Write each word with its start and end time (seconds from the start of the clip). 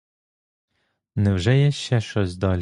Невже 1.15 1.57
є 1.59 1.71
ще 1.71 2.01
щось 2.01 2.35
далі? 2.37 2.59